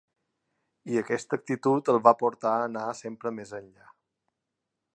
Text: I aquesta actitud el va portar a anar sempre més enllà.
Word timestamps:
I 0.93 0.97
aquesta 1.01 1.37
actitud 1.41 1.91
el 1.93 1.99
va 2.07 2.13
portar 2.21 2.53
a 2.61 2.65
anar 2.71 2.87
sempre 3.01 3.33
més 3.41 3.53
enllà. 3.59 3.93